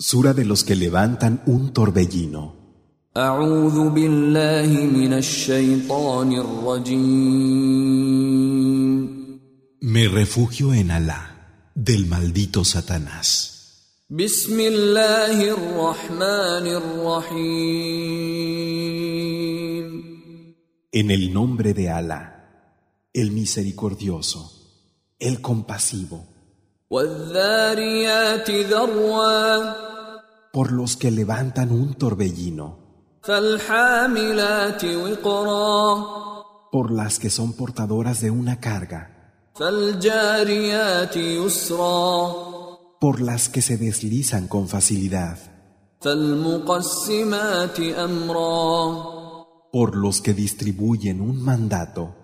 [0.00, 2.54] Sura de los que levantan un torbellino.
[9.80, 14.04] Me refugio en Alá, del maldito Satanás.
[20.92, 22.24] En el nombre de Alá,
[23.12, 24.52] el misericordioso,
[25.18, 26.24] el compasivo
[30.52, 32.78] por los que levantan un torbellino,
[36.72, 39.32] por las que son portadoras de una carga,
[43.00, 45.38] por las que se deslizan con facilidad,
[49.72, 52.14] por los que distribuyen un mandato.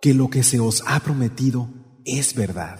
[0.00, 1.68] Que lo que se os ha prometido
[2.04, 2.78] es verdad.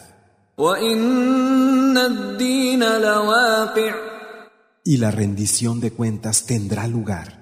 [4.84, 7.40] Y la rendición de cuentas tendrá lugar.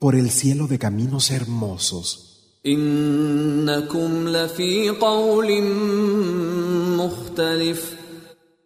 [0.00, 2.60] Por el cielo de caminos hermosos.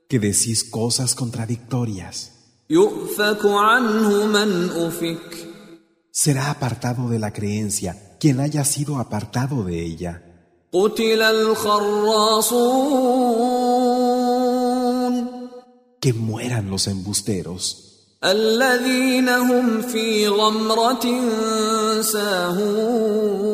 [0.09, 2.33] Que decís cosas contradictorias
[6.12, 10.22] Será apartado de la creencia quien haya sido apartado de ella.
[10.74, 12.76] قتل الخراصون
[16.02, 17.82] Que mueran los embusteros,
[18.24, 21.06] الذين هم في غمرة
[22.02, 23.46] ساهون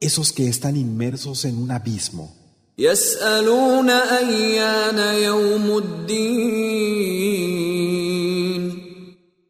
[0.00, 2.34] esos que están inmersos en un abismo,
[2.78, 7.61] يسألون أيان يوم الدين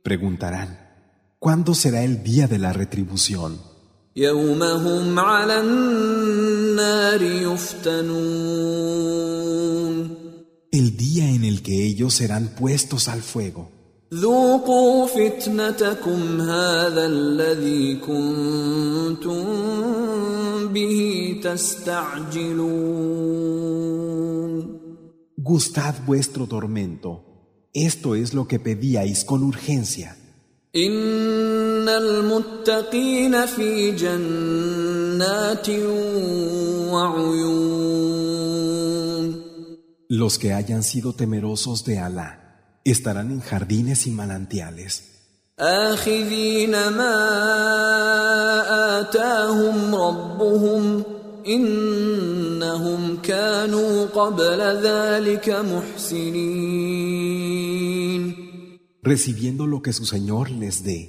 [0.03, 0.78] preguntarán,
[1.39, 3.59] ¿cuándo será el día de la retribución?
[4.19, 8.19] يوم هم على النار يفتنون
[10.73, 13.70] El día en el que ellos serán puestos al fuego.
[14.14, 19.45] ذوقوا فتنتكم هذا الذي كنتم
[20.73, 22.89] به تستعجلون
[25.39, 27.11] Gustad vuestro tormento.
[27.73, 30.17] Esto es lo que pedíais con urgencia.
[30.77, 35.69] إن المتقين في جنات
[36.92, 38.29] وعيون
[40.11, 42.30] Los que hayan sido temerosos de Alá
[42.85, 45.02] estarán en jardines y manantiales,
[45.58, 47.17] آخذين ما
[49.01, 51.02] آتاهم ربهم
[52.73, 57.08] إنهم كانوا قبل ذلك محسنين
[59.02, 61.01] recibiendo lo que su Señor les dé.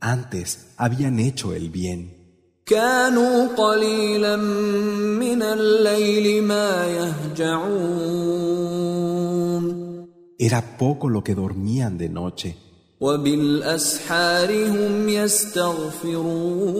[0.00, 0.46] Antes
[0.76, 2.00] habían hecho el bien.
[2.66, 8.20] كانوا قليلا من الليل ما يهجعون
[10.38, 12.56] Era poco lo que dormían de noche,
[13.00, 16.70] وبالأسحار هم يستغفرون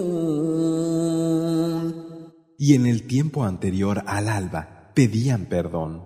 [2.58, 6.04] y en el tiempo anterior al alba pedían perdón.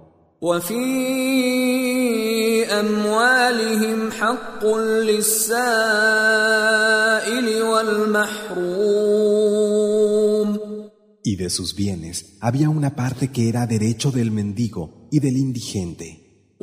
[11.23, 16.55] Y de sus bienes había una parte que era derecho del mendigo y del indigente.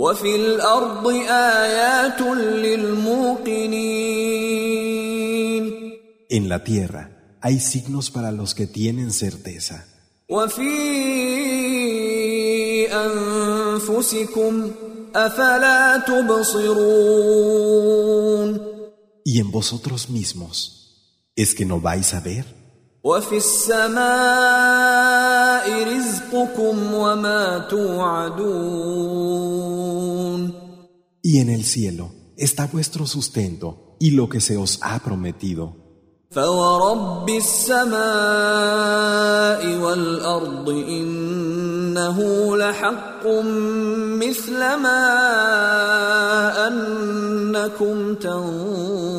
[6.29, 9.87] En la tierra hay signos para los que tienen certeza.
[19.25, 22.45] Y en vosotros mismos, ¿es que no vais a ver?
[31.23, 35.86] Y en el cielo está vuestro sustento y lo que se os ha prometido.
[36.32, 37.92] فورب السماء
[39.78, 42.18] والأرض إنه
[42.58, 43.28] لحق
[44.24, 45.08] مثل ما
[46.68, 49.12] أنكم تنطقون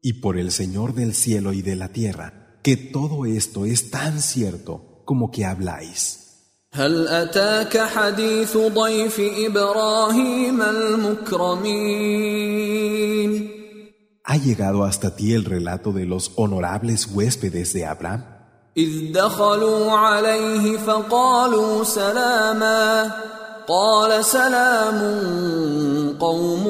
[0.00, 4.20] Y por el Señor del cielo y de la tierra, que todo esto es tan
[4.20, 6.21] cierto como que habláis.
[6.72, 12.08] هل أتاك حديث ضيف إبراهيم المكرمين
[14.30, 18.24] ¿Ha llegado hasta ti el relato de los honorables huéspedes de Abraham?
[18.76, 23.10] إذ دخلوا عليه فقالوا سلاما
[23.68, 24.98] قال سلام
[26.20, 26.64] قوم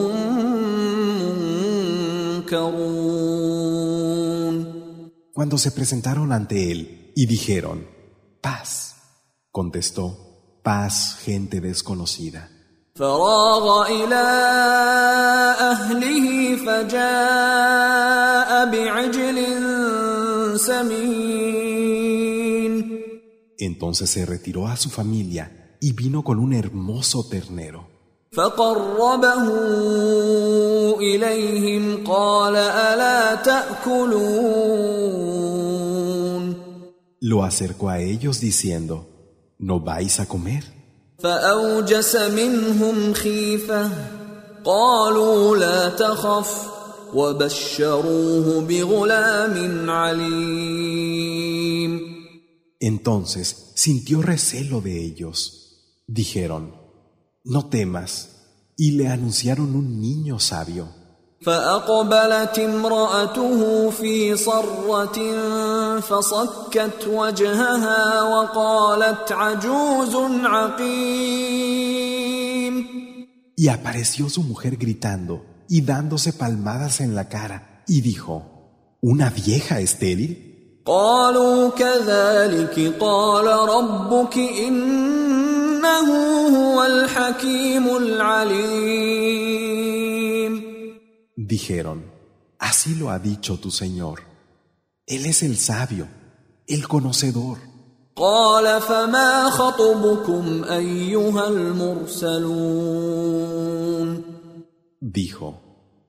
[3.68, 4.78] ينكرون
[5.32, 7.86] Cuando se presentaron ante él y dijeron,
[8.40, 8.91] paz,
[9.52, 12.50] contestó, paz, gente desconocida.
[12.98, 14.24] فراغ إلى
[15.70, 19.38] أهله فجاء بعجل
[20.58, 21.88] سمين
[23.60, 27.86] Entonces se retiró a su familia y vino con un hermoso ternero.
[28.32, 29.44] فقربه
[31.00, 34.98] إليهم قال ألا تأكلون
[37.20, 39.11] Lo acercó a ellos diciendo,
[39.62, 40.64] ¿no vais a comer?
[41.18, 43.90] فأوجس منهم خيفة
[44.64, 46.68] قالوا لا تخف
[47.14, 51.28] وبشروه بغلام عليم
[52.80, 55.38] Entonces sintió recelo de ellos.
[56.06, 56.76] Dijeron,
[57.44, 58.28] no temas,
[58.76, 60.88] y le anunciaron un niño sabio.
[61.42, 65.18] فأقبلت امرأته في صرة
[66.00, 70.14] فصكت وجهها وقالت عجوز
[70.44, 71.98] عقيم
[73.56, 79.80] Y apareció su mujer gritando y dándose palmadas en la cara, y dijo, ¿una vieja
[79.80, 80.48] estéril?
[80.86, 86.08] قالوا كذلك قال ربك إنه
[86.56, 89.28] هو الحكيم العليم
[91.36, 91.98] Dijeron,
[92.58, 94.18] así lo ha dicho tu Señor.
[95.06, 96.08] Él es el sabio,
[96.66, 97.58] el conocedor.
[98.16, 102.78] قال فما خطبكم أيها المرسلون
[105.00, 105.54] Dijo,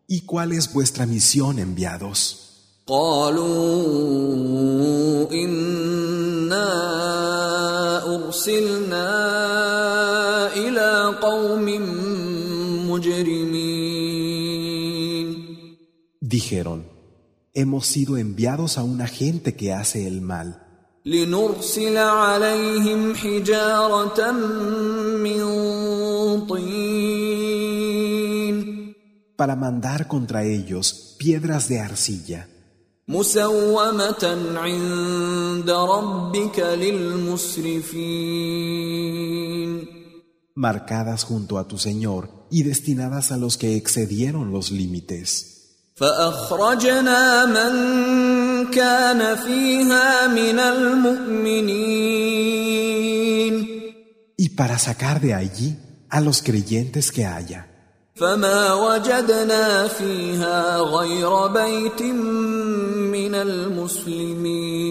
[0.08, 2.50] ¿y cuál es vuestra misión, enviados?
[2.88, 3.46] قالوا
[5.32, 6.70] إنا
[8.16, 9.10] أرسلنا
[10.54, 11.66] إلى قوم
[12.90, 14.30] مجرمين
[16.22, 16.93] Dijeron,
[17.55, 20.61] hemos sido enviados a una gente que hace el mal.
[29.37, 32.49] Para mandar contra ellos piedras de arcilla.
[40.57, 45.54] Marcadas junto a tu Señor y destinadas a los que excedieron los límites.
[45.96, 47.74] فأخرجنا من
[48.72, 52.10] كان فيها من المؤمنين
[54.38, 55.76] Y para sacar de allí
[56.10, 57.66] a los creyentes que haya.
[58.16, 64.90] فما وجدنا فيها غير بيت من المسلمين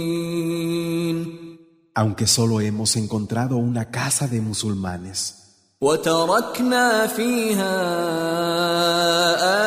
[1.95, 5.42] aunque solo hemos encontrado una casa de musulmanes.
[5.83, 7.77] وتركنا فيها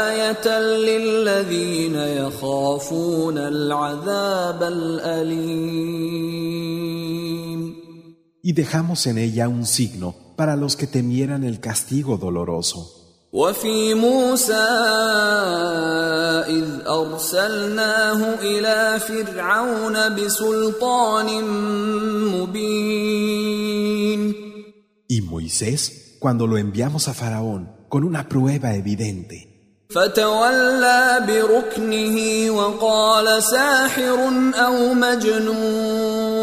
[0.10, 6.12] آية للذين يخافون العذاب الأليم
[8.44, 12.98] Y dejamos en ella un signo para los que temieran el castigo doloroso.
[13.34, 14.54] وفي موسى
[16.48, 21.44] إذ أرسلناه إلى فرعون بسلطان
[22.36, 23.72] مبين
[25.08, 29.48] Y Moisés, cuando lo enviamos a Faraón con una prueba evidente,
[29.90, 34.20] فتولى بركنه وقال ساحر
[34.56, 36.42] أو مجنون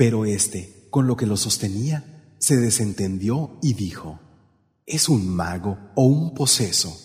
[0.00, 2.04] pero éste, con lo que lo sostenía,
[2.38, 4.18] se desentendió y dijo,
[4.86, 6.96] ¿es un mago o un poseso?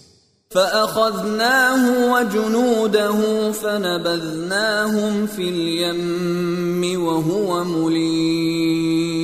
[0.49, 9.18] فأخذناه وجنوده فنبذناهم في اليم وهو مليم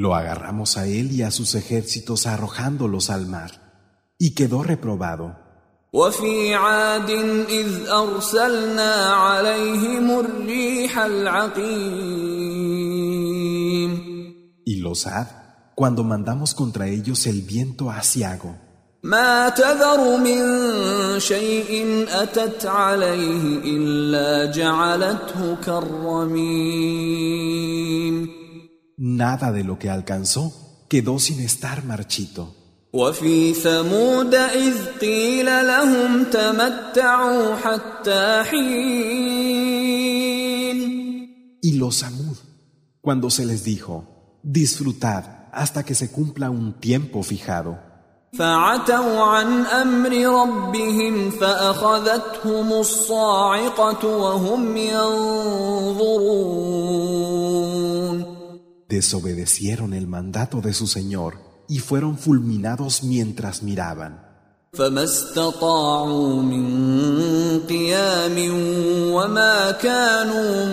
[0.00, 3.50] Lo agarramos a él y a sus ejércitos arrojándolos al mar,
[4.18, 5.46] y quedó reprobado.
[5.92, 7.10] وفي عاد
[7.48, 12.36] إذ أرسلنا عليهم الريح العقيم
[14.66, 15.26] Y los Ad,
[15.74, 18.54] cuando mandamos contra ellos el viento asiago,
[19.02, 20.40] ما تذر من
[21.20, 26.96] شيء أتت عليه إلا جعلته كالرميم
[29.00, 30.52] nada de lo que alcanzó
[30.88, 32.54] quedó sin estar marchito.
[32.92, 39.66] وفي ثمود إذ قيل لهم تمتعوا حتى حين
[41.62, 42.36] Y los Samud,
[43.00, 47.78] cuando se les dijo, disfrutad hasta que se cumpla un tiempo fijado,
[48.38, 56.46] فعتوا عن أمر ربهم فأخذتهم الصاعقة وهم ينظرون
[58.90, 61.34] desobedecieron el mandato de su Señor
[61.68, 64.26] y fueron fulminados mientras miraban.
[64.72, 66.66] فما استطاعوا من
[67.68, 68.36] قيام
[69.12, 70.64] وما كانوا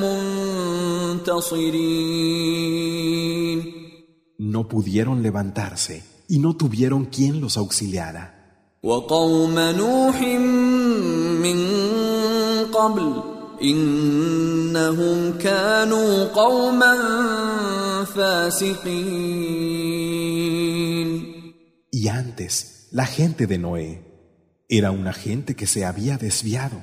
[2.34, 3.74] منتصرين
[4.40, 8.34] No pudieron levantarse y no tuvieron quien los auxiliara.
[8.84, 10.22] وقوم نوح
[11.42, 11.60] من
[12.74, 13.14] قبل
[13.62, 17.87] إنهم كانوا قوما فاسقين
[21.91, 24.05] y antes, la gente de Noé
[24.69, 26.83] era una gente que se había desviado.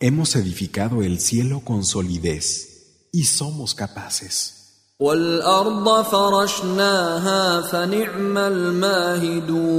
[0.00, 4.59] Hemos edificado el cielo con solidez y somos capaces.
[4.99, 9.75] والأرض فرشناها فنعم الماهدون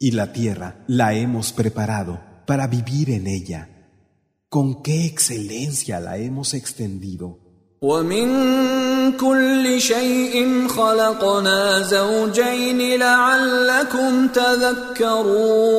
[0.00, 3.68] Y la tierra la hemos preparado para vivir en ella.
[4.48, 7.38] Con qué excelencia la hemos extendido.
[7.82, 8.28] ومن
[9.12, 15.72] كل شيء خلقنا زوجين لعلكم تذكرون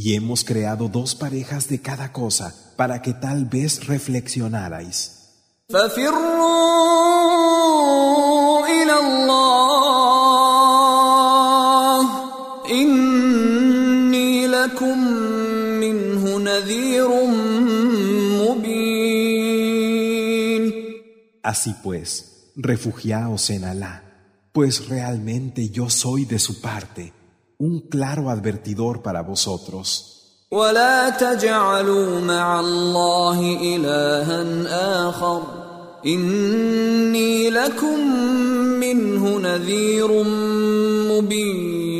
[0.00, 5.34] y hemos creado dos parejas de cada cosa para que tal vez reflexionarais.
[21.42, 24.04] Así pues, refugiaos en Alá,
[24.52, 27.17] pues realmente yo soy de su parte
[27.57, 30.09] un claro advertidor para vosotros.
[30.51, 35.43] ولا تجعلوا مع الله إلها آخر
[36.05, 37.99] إني لكم
[38.79, 40.23] منه نذير
[41.09, 41.93] مبين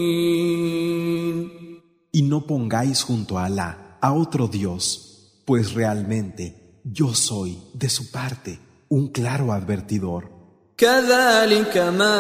[2.16, 8.12] Y no pongáis junto a Alá a otro Dios, pues realmente yo soy de su
[8.12, 10.30] parte, un claro advertidor.
[10.78, 12.20] كذلك ما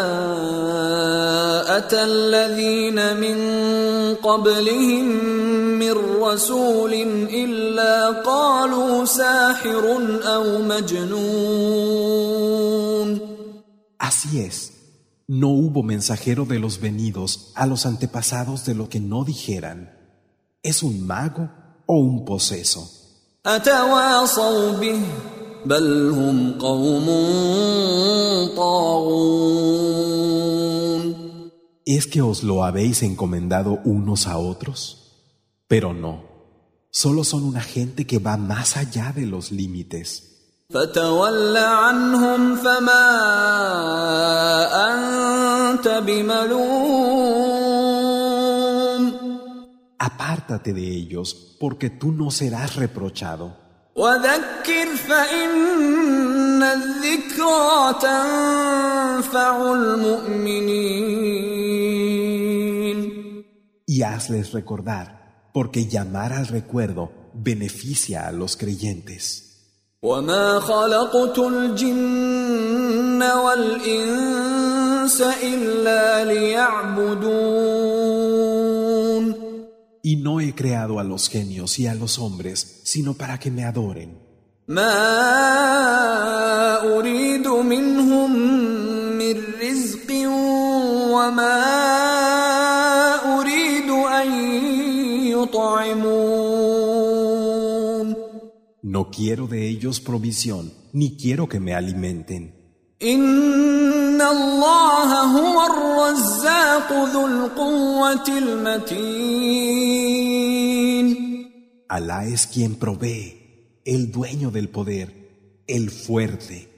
[1.78, 3.38] أتى الذين من
[4.16, 5.06] قبلهم
[5.80, 6.94] من رسول
[7.34, 12.14] إلا قالوا ساحر أو مجنون
[14.00, 14.74] Así es,
[15.28, 19.98] no hubo mensajero de los venidos a los antepasados de lo que no dijeran,
[20.62, 21.50] ¿es un mago
[21.86, 23.04] o un poseso?
[23.46, 25.02] أتواصوا به
[25.66, 27.06] بل هم قوم
[28.56, 30.24] طاغون
[31.86, 34.80] ¿Es que os lo habéis encomendado unos a otros?
[35.68, 36.24] Pero no,
[36.92, 40.30] solo son una gente que va más allá de los límites.
[40.74, 43.10] فتول عنهم فما
[44.94, 47.44] أنت بملوم
[50.00, 53.56] Apártate de ellos, porque tú no serás reprochado.
[53.98, 61.44] وذكر فإن الذكرى تنفع المؤمنين
[63.86, 65.06] Y hazles recordar,
[65.54, 69.54] porque llamar al recuerdo beneficia a los creyentes.
[70.04, 77.77] وما خلقت الجن والإنس إلا ليعبدون
[80.11, 83.65] y no he creado a los genios y a los hombres, sino para que me
[83.65, 84.17] adoren.
[98.83, 102.55] No quiero de ellos provisión, ni quiero que me alimenten.
[104.19, 108.99] إن الله هو الرزاق ذو القوة المتين
[111.89, 115.09] Alá es quien provee, el dueño del poder,
[115.69, 116.69] el fuerte.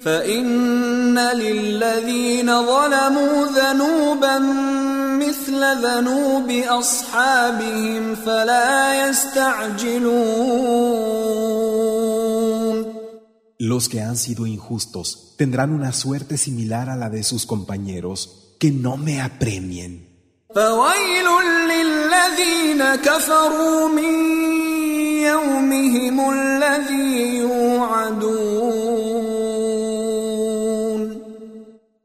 [0.00, 4.38] فإن للذين ظلموا ذنوبا
[5.18, 10.77] مثل ذنوب أصحابهم فلا يستعجلون
[13.60, 18.70] Los que han sido injustos tendrán una suerte similar a la de sus compañeros, que
[18.70, 20.06] no me apremien.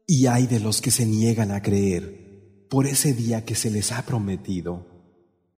[0.08, 3.92] Y hay de los que se niegan a creer por ese día que se les
[3.92, 4.93] ha prometido.